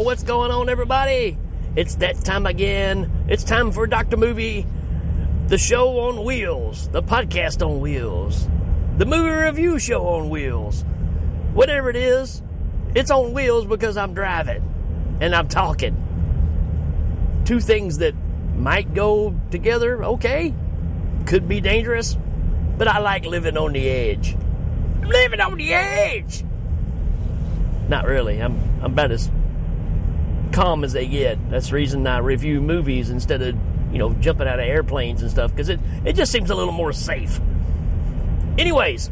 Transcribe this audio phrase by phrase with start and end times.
[0.00, 1.36] What's going on, everybody?
[1.76, 3.26] It's that time again.
[3.28, 4.16] It's time for Dr.
[4.16, 4.66] Movie,
[5.46, 8.48] the show on wheels, the podcast on wheels,
[8.96, 10.86] the movie review show on wheels.
[11.52, 12.42] Whatever it is,
[12.94, 15.94] it's on wheels because I'm driving and I'm talking.
[17.44, 18.14] Two things that
[18.56, 20.54] might go together, okay?
[21.26, 22.16] Could be dangerous,
[22.78, 24.34] but I like living on the edge.
[25.02, 26.42] I'm living on the edge!
[27.86, 28.40] Not really.
[28.40, 29.30] I'm, I'm about as
[30.52, 31.50] calm as they get.
[31.50, 33.56] That's the reason I review movies instead of,
[33.92, 36.72] you know, jumping out of airplanes and stuff, because it, it just seems a little
[36.72, 37.40] more safe.
[38.58, 39.10] Anyways,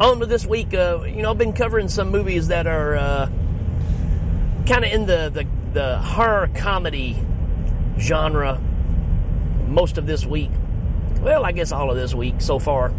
[0.00, 3.26] on to this week, uh, you know, I've been covering some movies that are uh,
[4.66, 7.16] kind of in the, the, the horror comedy
[7.98, 8.60] genre
[9.68, 10.50] most of this week.
[11.20, 12.92] Well, I guess all of this week so far.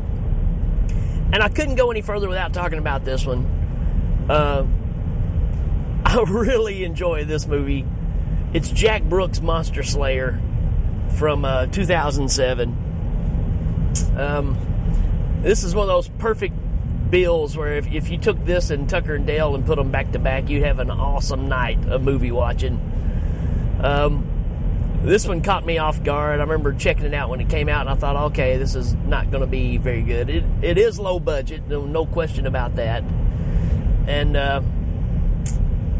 [1.31, 3.45] And I couldn't go any further without talking about this one.
[4.29, 4.65] Uh,
[6.27, 7.85] really enjoy this movie.
[8.53, 10.41] It's Jack Brooks' Monster Slayer
[11.17, 12.69] from uh, 2007.
[14.17, 14.57] Um,
[15.43, 16.55] this is one of those perfect
[17.11, 20.11] bills where if, if you took this and Tucker and Dale and put them back
[20.13, 22.79] to back, you'd have an awesome night of movie watching.
[23.83, 24.27] Um,
[25.03, 26.39] this one caught me off guard.
[26.39, 28.95] I remember checking it out when it came out, and I thought, okay, this is
[28.95, 30.31] not going to be very good.
[30.31, 33.03] It, it is low budget, no, no question about that.
[34.07, 34.61] And uh,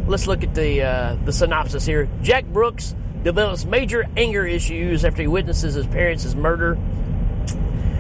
[0.08, 2.10] let's look at the uh, the synopsis here.
[2.22, 6.78] Jack Brooks develops major anger issues after he witnesses his parents' murder.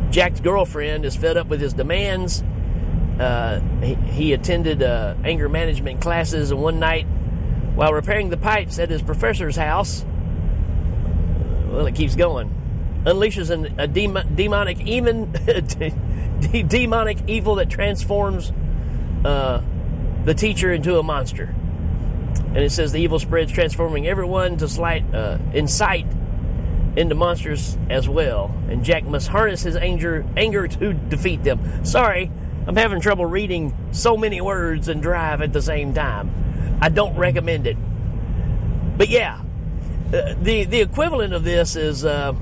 [0.10, 2.44] Jack's girlfriend is fed up with his demands.
[3.20, 7.06] Uh, he, he, attended uh, anger management classes, and one night,
[7.76, 10.06] while repairing the pipes at his professor's house,
[11.68, 12.54] well, it keeps going.
[13.06, 15.32] Unleashes an, a demon, demonic, even
[16.68, 18.52] demonic evil that transforms
[19.26, 19.62] uh,
[20.24, 21.56] the teacher into a monster.
[22.58, 26.08] And it says the evil spreads, transforming everyone to slight, uh, incite
[26.96, 28.52] into monsters as well.
[28.68, 31.86] And Jack must harness his anger, anger to defeat them.
[31.86, 32.32] Sorry,
[32.66, 36.80] I'm having trouble reading so many words and drive at the same time.
[36.82, 37.78] I don't recommend it.
[38.98, 39.40] But yeah,
[40.08, 42.34] uh, the the equivalent of this is uh,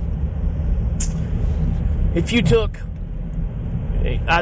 [2.15, 2.79] if you took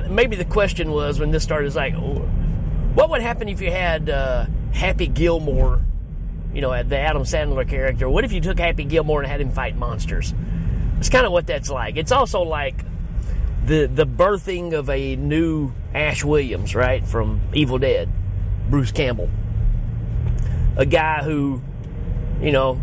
[0.07, 4.07] maybe the question was when this started is like what would happen if you had
[4.07, 5.81] uh, Happy Gilmore
[6.53, 9.51] you know the Adam Sandler character what if you took Happy Gilmore and had him
[9.51, 10.33] fight monsters
[10.97, 12.75] it's kind of what that's like it's also like
[13.65, 18.09] the the birthing of a new Ash Williams right from Evil Dead
[18.69, 19.29] Bruce Campbell
[20.75, 21.61] a guy who
[22.41, 22.81] you know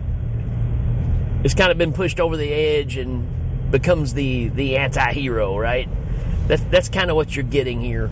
[1.42, 5.88] has kind of been pushed over the edge and becomes the the anti-hero, right?
[6.46, 8.10] That's that's kind of what you're getting here.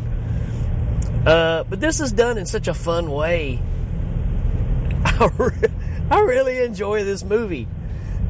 [1.29, 3.61] Uh, but this is done in such a fun way.
[5.05, 5.69] I, re-
[6.11, 7.69] I really enjoy this movie.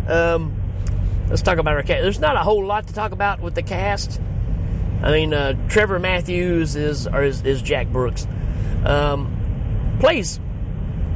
[0.08, 0.60] Um,
[1.28, 2.02] let's talk about our cast.
[2.02, 4.20] There's not a whole lot to talk about with the cast.
[5.00, 8.26] I mean, uh, Trevor Matthews is, is, is Jack Brooks.
[8.84, 10.40] Um, plays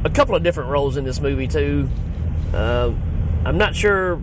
[0.05, 1.89] a couple of different roles in this movie too.
[2.53, 2.93] Uh,
[3.43, 4.21] I'm not sure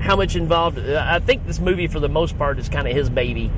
[0.00, 0.78] how much involved.
[0.78, 3.50] I think this movie, for the most part, is kind of his baby.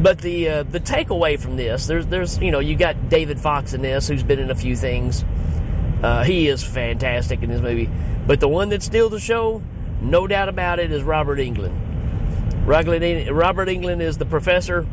[0.00, 3.74] But the uh, the takeaway from this, there's there's you know you got David Fox
[3.74, 5.24] in this, who's been in a few things.
[6.02, 7.90] Uh, he is fantastic in this movie.
[8.26, 9.62] But the one that steals the show,
[10.00, 11.76] no doubt about it, is Robert Englund.
[12.66, 14.86] Robert Englund is the professor,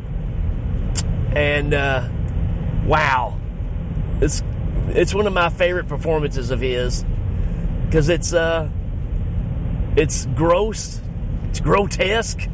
[1.34, 2.06] and uh,
[2.84, 3.38] wow,
[4.20, 4.42] it's
[4.88, 7.04] it's one of my favorite performances of his
[7.86, 8.68] because it's uh,
[9.96, 11.00] it's gross,
[11.48, 12.48] it's grotesque,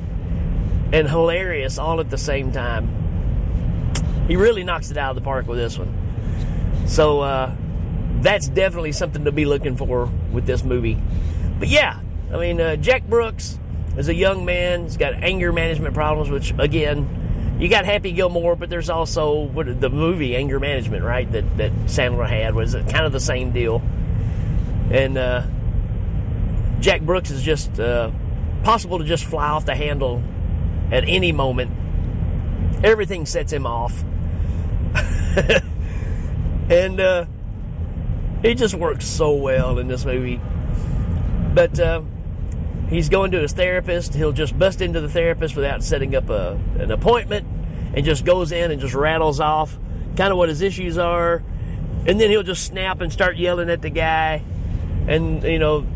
[0.94, 2.88] and hilarious all at the same time.
[4.28, 6.86] He really knocks it out of the park with this one.
[6.86, 7.54] So uh,
[8.20, 10.96] that's definitely something to be looking for with this movie.
[11.58, 12.00] But yeah,
[12.32, 13.58] I mean, uh, Jack Brooks
[13.96, 14.84] is a young man.
[14.84, 19.80] He's got anger management problems, which again, you got Happy Gilmore, but there's also what
[19.80, 21.30] the movie Anger Management, right?
[21.30, 23.82] That that Sandler had was kind of the same deal.
[24.92, 25.42] And uh,
[26.78, 28.12] Jack Brooks is just uh,
[28.62, 30.22] possible to just fly off the handle
[30.90, 31.70] at any moment.
[32.84, 34.02] Everything sets him off.
[36.70, 37.26] and uh,
[38.42, 40.40] it just works so well in this movie.
[41.54, 42.02] But uh,
[42.88, 44.14] he's going to his therapist.
[44.14, 47.46] He'll just bust into the therapist without setting up a, an appointment
[47.94, 49.78] and just goes in and just rattles off
[50.16, 51.42] kind of what his issues are.
[52.06, 54.42] And then he'll just snap and start yelling at the guy
[55.06, 55.86] and you know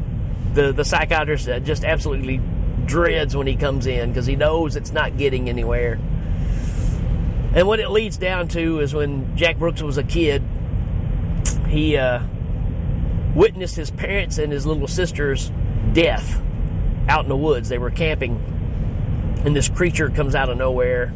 [0.54, 2.40] the the psychiatrist just absolutely
[2.88, 6.00] dreads when he comes in because he knows it's not getting anywhere.
[7.54, 10.42] And what it leads down to is when Jack Brooks was a kid,
[11.68, 12.22] he uh,
[13.34, 15.52] witnessed his parents and his little sister's
[15.92, 16.42] death
[17.08, 17.68] out in the woods.
[17.68, 18.36] They were camping,
[19.44, 21.14] and this creature comes out of nowhere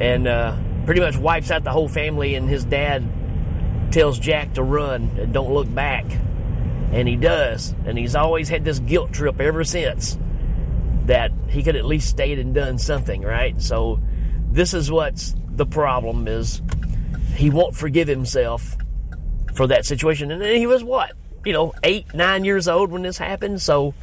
[0.00, 2.34] and uh, pretty much wipes out the whole family.
[2.34, 3.04] And his dad
[3.92, 6.04] tells Jack to run and don't look back.
[6.92, 7.74] And he does.
[7.86, 10.18] And he's always had this guilt trip ever since
[11.04, 13.60] that he could at least stayed and done something, right?
[13.60, 14.00] So
[14.50, 16.62] this is what's the problem is
[17.34, 18.76] he won't forgive himself
[19.54, 20.30] for that situation.
[20.30, 21.12] And he was what?
[21.44, 23.60] You know, eight, nine years old when this happened.
[23.60, 23.94] So,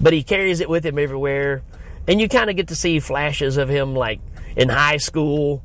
[0.00, 1.62] but he carries it with him everywhere.
[2.08, 4.20] And you kind of get to see flashes of him like
[4.56, 5.62] in high school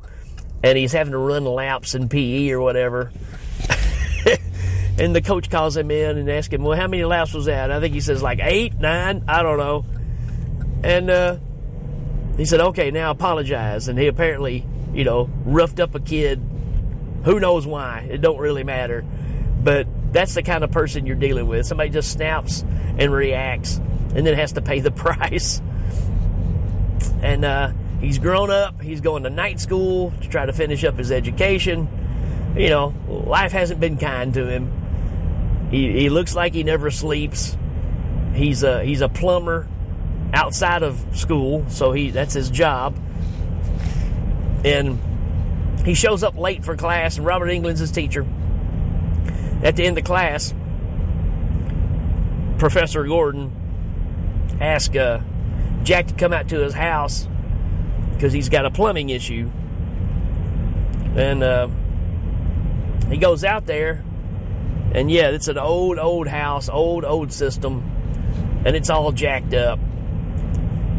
[0.63, 3.11] and he's having to run laps in PE or whatever.
[4.97, 7.71] and the coach calls him in and asks him, Well, how many laps was that?
[7.71, 9.85] I think he says like eight, nine, I don't know.
[10.85, 11.37] And uh,
[12.37, 13.87] he said, Okay, now apologize.
[13.87, 16.39] And he apparently, you know, roughed up a kid.
[17.23, 18.07] Who knows why?
[18.09, 19.03] It don't really matter.
[19.63, 21.65] But that's the kind of person you're dealing with.
[21.65, 22.63] Somebody just snaps
[22.99, 23.77] and reacts
[24.13, 25.59] and then has to pay the price.
[27.23, 28.79] And uh, he's grown up.
[28.79, 32.53] He's going to night school to try to finish up his education.
[32.55, 35.67] You know, life hasn't been kind to him.
[35.71, 37.57] He, he looks like he never sleeps.
[38.35, 39.67] He's a he's a plumber
[40.35, 42.95] outside of school, so he that's his job.
[44.63, 44.99] And
[45.85, 48.25] he shows up late for class, and Robert Englund's his teacher.
[49.63, 50.53] At the end of class,
[52.57, 53.51] Professor Gordon
[54.59, 55.21] asked uh,
[55.83, 57.27] Jack to come out to his house
[58.13, 59.49] because he's got a plumbing issue.
[61.15, 61.69] And uh,
[63.09, 64.03] he goes out there,
[64.93, 67.83] and yeah, it's an old, old house, old, old system,
[68.65, 69.79] and it's all jacked up.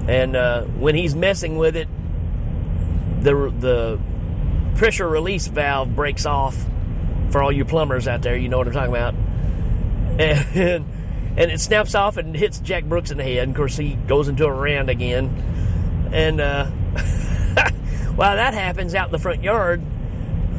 [0.08, 1.88] And uh, when he's messing with it,
[3.20, 4.00] the the
[4.76, 6.56] pressure release valve breaks off.
[7.30, 9.14] For all you plumbers out there, you know what I'm talking about.
[10.18, 10.86] And
[11.36, 13.42] and it snaps off and hits Jack Brooks in the head.
[13.42, 15.26] And of course, he goes into a rant again.
[16.12, 16.66] And uh,
[18.16, 19.82] while that happens out in the front yard,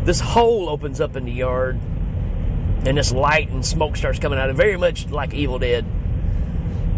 [0.04, 1.80] this hole opens up in the yard,
[2.86, 4.50] and this light and smoke starts coming out.
[4.50, 5.84] Of very much like Evil Dead.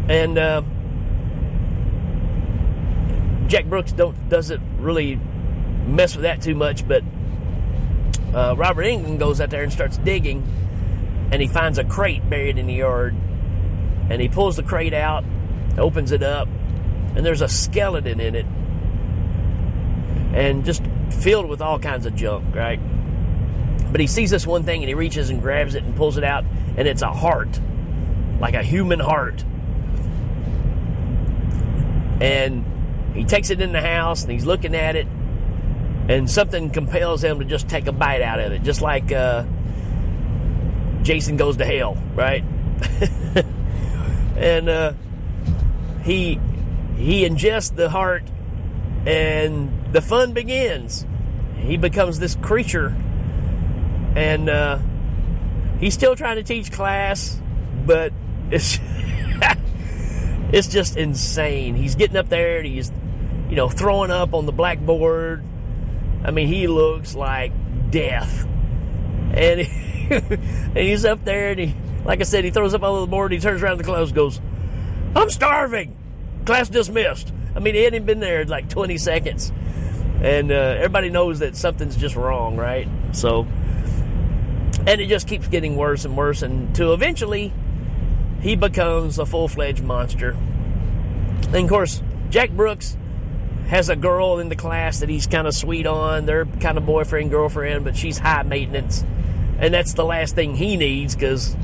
[0.09, 0.61] And uh,
[3.49, 7.03] Jack Brooks don't doesn't really mess with that too much, but
[8.33, 10.43] uh, Robert Englund goes out there and starts digging,
[11.31, 13.15] and he finds a crate buried in the yard,
[14.09, 15.23] and he pulls the crate out,
[15.79, 16.47] opens it up,
[17.15, 18.45] and there's a skeleton in it,
[20.35, 22.79] and just filled with all kinds of junk, right?
[23.91, 26.23] But he sees this one thing, and he reaches and grabs it and pulls it
[26.23, 26.45] out,
[26.77, 27.59] and it's a heart,
[28.39, 29.43] like a human heart,
[32.21, 32.63] and
[33.19, 35.05] he takes it in the house and he's looking at it,
[36.07, 39.43] and something compels him to just take a bite out of it, just like uh,
[41.01, 42.45] Jason goes to hell, right?
[44.37, 44.93] and uh,
[46.01, 46.39] he
[46.95, 48.23] he ingests the heart,
[49.05, 51.05] and the fun begins.
[51.57, 52.95] He becomes this creature,
[54.15, 54.79] and uh,
[55.81, 57.37] he's still trying to teach class,
[57.85, 58.13] but
[58.49, 58.79] it's
[60.53, 61.75] it's just insane.
[61.75, 62.93] He's getting up there and he's,
[63.49, 65.43] you know, throwing up on the blackboard.
[66.23, 67.51] I mean, he looks like
[67.89, 68.45] death.
[69.33, 71.75] And, he, and he's up there and he,
[72.05, 73.31] like I said, he throws up on the board.
[73.31, 74.39] He turns around to the class goes,
[75.15, 75.97] I'm starving.
[76.45, 77.33] Class dismissed.
[77.55, 79.51] I mean, he hadn't been there like 20 seconds.
[80.21, 82.87] And uh, everybody knows that something's just wrong, right?
[83.13, 83.47] So,
[84.85, 87.53] and it just keeps getting worse and worse until eventually
[88.41, 90.31] he becomes a full fledged monster.
[91.47, 92.97] And of course, Jack Brooks
[93.69, 96.25] has a girl in the class that he's kind of sweet on.
[96.25, 99.03] They're kind of boyfriend, girlfriend, but she's high maintenance.
[99.59, 101.55] And that's the last thing he needs because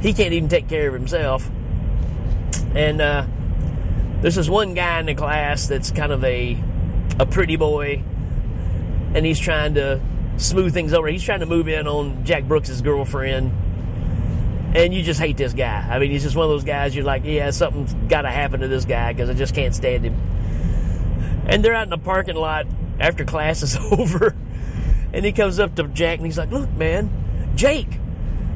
[0.00, 1.48] he can't even take care of himself.
[2.74, 3.26] And uh,
[4.20, 6.58] there's this one guy in the class that's kind of a,
[7.18, 8.02] a pretty boy,
[9.14, 10.00] and he's trying to
[10.38, 11.08] smooth things over.
[11.08, 13.52] He's trying to move in on Jack Brooks's girlfriend
[14.74, 15.86] and you just hate this guy.
[15.88, 18.60] I mean, he's just one of those guys you're like, yeah, something's got to happen
[18.60, 20.20] to this guy because I just can't stand him.
[21.46, 22.66] And they're out in the parking lot
[22.98, 24.34] after class is over,
[25.12, 27.10] and he comes up to Jack and he's like, "Look, man,
[27.54, 27.88] Jake,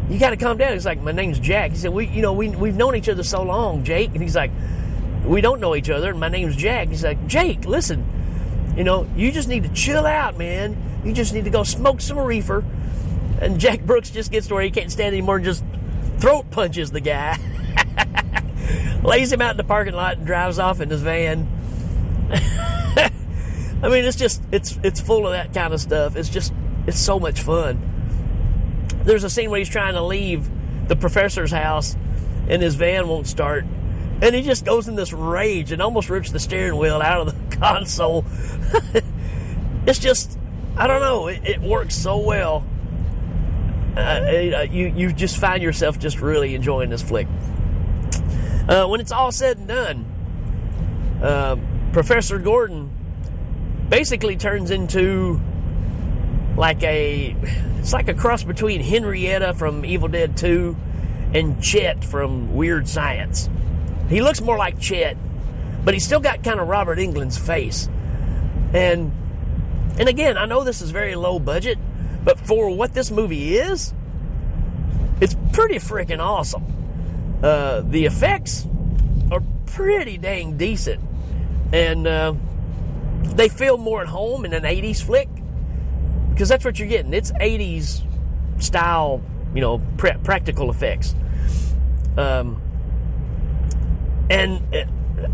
[0.08, 2.32] you got to calm down." He's like, "My name's Jack." He said, "We, you know,
[2.32, 4.50] we we've known each other so long, Jake." And he's like,
[5.24, 6.88] "We don't know each other." And my name's Jack.
[6.88, 8.04] He's like, "Jake, listen,
[8.76, 10.76] you know, you just need to chill out, man.
[11.04, 12.64] You just need to go smoke some reefer."
[13.40, 15.64] And Jack Brooks just gets to where he can't stand anymore and just
[16.18, 17.38] throat punches the guy,
[19.02, 21.48] lays him out in the parking lot, and drives off in his van.
[23.82, 26.16] I mean, it's just it's it's full of that kind of stuff.
[26.16, 26.52] It's just
[26.86, 27.86] it's so much fun.
[29.04, 30.48] there's a scene where he's trying to leave
[30.88, 31.96] the professor's house
[32.48, 33.64] and his van won't start.
[34.22, 37.50] And he just goes in this rage and almost rips the steering wheel out of
[37.50, 38.26] the console.
[39.86, 40.38] it's just,
[40.76, 42.66] I don't know, it, it works so well.
[43.96, 47.28] Uh, uh, you, you just find yourself just really enjoying this flick.
[48.68, 51.56] Uh, when it's all said and done, uh,
[51.92, 52.90] Professor Gordon
[53.90, 55.40] basically turns into
[56.56, 57.36] like a
[57.78, 60.76] it's like a cross between Henrietta from Evil Dead 2
[61.34, 63.50] and Chet from Weird Science.
[64.08, 65.16] He looks more like Chet,
[65.84, 67.88] but he's still got kind of Robert Englund's face.
[68.72, 69.12] And
[69.98, 71.78] and again, I know this is very low budget,
[72.24, 73.92] but for what this movie is,
[75.20, 76.64] it's pretty freaking awesome.
[77.42, 78.66] Uh, the effects
[79.32, 81.02] are pretty dang decent,
[81.72, 82.34] and uh,
[83.36, 85.28] they feel more at home in an '80s flick
[86.40, 87.12] because that's what you're getting.
[87.12, 88.02] It's 80s
[88.62, 89.22] style,
[89.54, 91.14] you know, practical effects.
[92.16, 92.62] Um,
[94.30, 94.88] and it,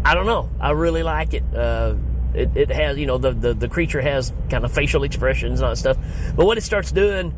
[0.05, 0.50] I don't know.
[0.59, 1.45] I really like it.
[1.55, 1.95] Uh,
[2.35, 5.67] it, it, has, you know, the, the, the, creature has kind of facial expressions and
[5.67, 5.97] all that stuff.
[6.35, 7.33] But what it starts doing,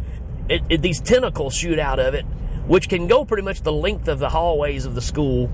[0.49, 2.25] it, it, these tentacles shoot out of it,
[2.67, 5.51] which can go pretty much the length of the hallways of the school.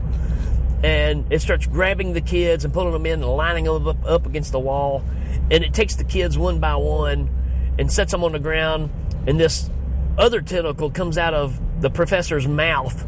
[0.85, 4.27] And it starts grabbing the kids and pulling them in and lining them up, up
[4.27, 5.03] against the wall.
[5.51, 7.31] And it takes the kids one by one
[7.79, 8.91] and sets them on the ground.
[9.27, 9.71] And this
[10.19, 13.07] other tentacle comes out of the professor's mouth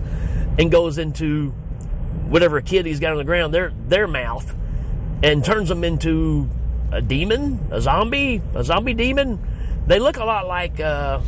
[0.58, 1.50] and goes into
[2.28, 4.54] whatever kid he's got on the ground, their their mouth,
[5.22, 6.48] and turns them into
[6.90, 9.38] a demon, a zombie, a zombie demon.
[9.86, 11.20] They look a lot like uh,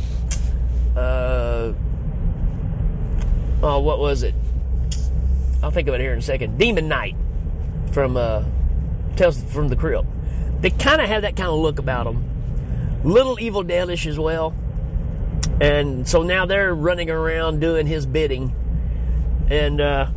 [0.97, 1.73] uh,
[3.61, 4.33] oh, what was it?
[5.61, 6.57] I'll think of it here in a second.
[6.57, 7.15] Demon Knight
[7.91, 8.43] from uh,
[9.15, 10.07] Tales from the Crypt.
[10.61, 12.29] They kind of have that kind of look about them
[13.03, 14.53] little Evil Deadish as well.
[15.61, 18.55] And so now they're running around doing his bidding.
[19.49, 20.11] And uh,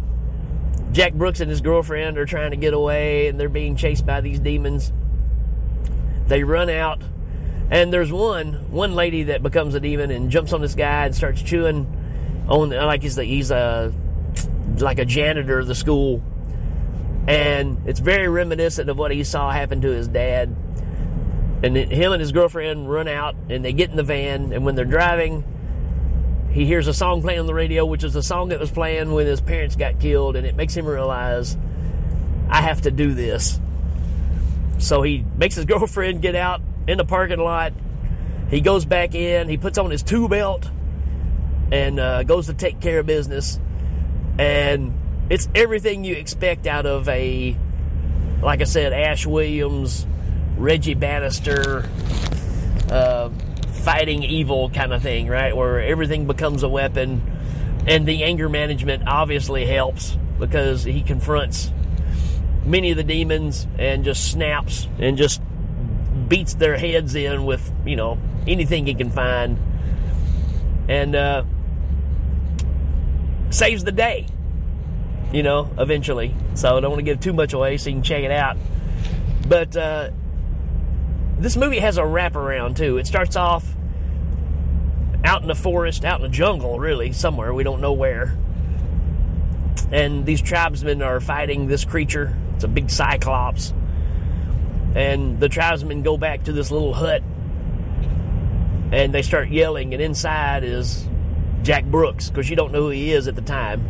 [0.93, 4.21] Jack Brooks and his girlfriend are trying to get away and they're being chased by
[4.21, 4.93] these demons.
[6.27, 7.03] They run out.
[7.71, 11.15] And there's one one lady that becomes a demon and jumps on this guy and
[11.15, 11.87] starts chewing
[12.47, 13.95] on like he's the, he's a
[14.83, 16.23] like a janitor of the school,
[17.27, 20.57] and it's very reminiscent of what he saw happen to his dad
[21.63, 24.53] and him and his girlfriend run out and they get in the van.
[24.53, 25.45] And when they're driving,
[26.51, 29.13] he hears a song playing on the radio, which is the song that was playing
[29.13, 30.35] when his parents got killed.
[30.35, 31.57] And it makes him realize,
[32.49, 33.61] I have to do this.
[34.79, 37.73] So he makes his girlfriend get out in the parking lot.
[38.51, 40.69] He goes back in, he puts on his tool belt
[41.71, 43.59] and uh, goes to take care of business.
[44.39, 44.95] And
[45.31, 47.57] it's everything you expect out of a,
[48.43, 50.07] like I said, Ash Williams
[50.57, 51.89] Reggie Bannister
[52.91, 53.31] uh,
[53.83, 55.57] fighting evil kind of thing, right?
[55.57, 57.23] Where everything becomes a weapon,
[57.87, 61.73] and the anger management obviously helps because he confronts
[62.65, 65.41] many of the demons and just snaps and just
[66.29, 69.59] beats their heads in with you know anything he can find,
[70.89, 71.45] and uh,
[73.53, 74.27] saves the day.
[75.33, 76.35] You know, eventually.
[76.55, 78.57] So I don't want to give too much away, so you can check it out.
[79.49, 80.11] But uh,
[81.39, 82.99] this movie has a wraparound too.
[82.99, 83.67] It starts off
[85.25, 87.55] out in the forest, out in the jungle, really, somewhere.
[87.55, 88.37] We don't know where.
[89.91, 92.37] And these tribesmen are fighting this creature.
[92.55, 93.73] It's a big cyclops.
[94.95, 97.23] And the tribesmen go back to this little hut
[98.93, 99.95] and they start yelling.
[99.95, 101.07] And inside is
[101.63, 103.81] Jack Brooks, because you don't know who he is at the time.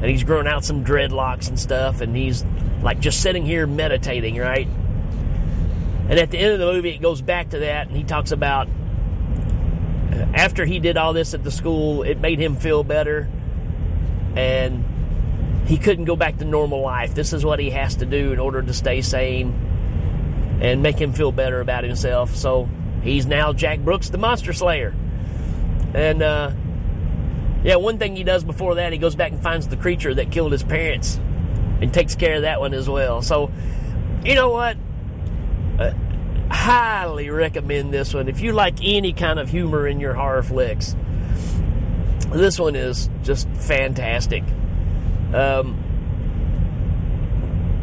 [0.00, 2.00] And he's growing out some dreadlocks and stuff.
[2.00, 2.44] And he's
[2.82, 4.68] like just sitting here meditating, right?
[6.08, 8.32] And at the end of the movie, it goes back to that, and he talks
[8.32, 13.28] about uh, after he did all this at the school, it made him feel better,
[14.34, 14.84] and
[15.66, 17.14] he couldn't go back to normal life.
[17.14, 21.12] This is what he has to do in order to stay sane and make him
[21.12, 22.34] feel better about himself.
[22.34, 22.70] So
[23.02, 24.94] he's now Jack Brooks, the Monster Slayer.
[25.92, 26.52] And uh,
[27.64, 30.30] yeah, one thing he does before that, he goes back and finds the creature that
[30.30, 31.18] killed his parents
[31.80, 33.22] and takes care of that one as well.
[33.22, 33.50] So,
[34.24, 34.76] you know what?
[35.78, 35.92] Uh,
[36.50, 38.28] highly recommend this one.
[38.28, 40.96] If you like any kind of humor in your horror flicks,
[42.30, 44.44] this one is just fantastic.
[45.32, 45.84] Um,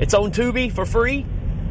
[0.00, 1.26] it's on Tubi for free,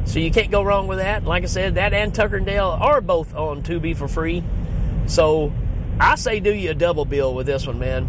[0.05, 1.23] so you can't go wrong with that.
[1.23, 4.43] Like I said, that and Tucker and Dale are both on Tubi for free.
[5.07, 5.53] So
[5.99, 8.07] I say do you a double bill with this one, man.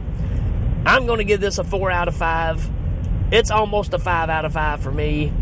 [0.87, 2.71] I'm going to give this a 4 out of 5.
[3.33, 5.33] It's almost a 5 out of 5 for me.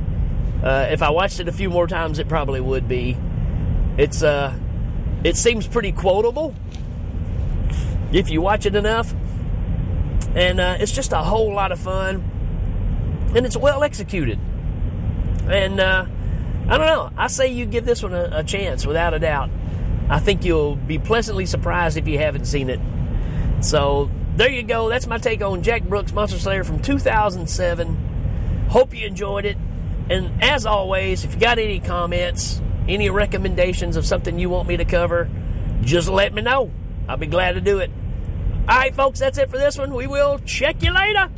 [0.62, 3.16] Uh, if I watched it a few more times, it probably would be.
[3.96, 4.58] It's uh,
[5.24, 6.54] it seems pretty quotable.
[8.12, 9.14] if you watch it enough.
[10.34, 14.38] And uh, it's just a whole lot of fun, and it's well executed.
[15.48, 16.06] And uh,
[16.68, 17.10] I don't know.
[17.16, 19.50] I say you give this one a, a chance without a doubt.
[20.10, 22.80] I think you'll be pleasantly surprised if you haven't seen it.
[23.60, 24.88] So there you go.
[24.88, 28.66] That's my take on Jack Brooks Monster Slayer from 2007.
[28.70, 29.56] Hope you enjoyed it.
[30.08, 34.76] And as always, if you got any comments, any recommendations of something you want me
[34.78, 35.28] to cover,
[35.82, 36.70] just let me know.
[37.08, 37.90] I'll be glad to do it.
[38.68, 39.94] All right, folks, that's it for this one.
[39.94, 41.30] We will check you later.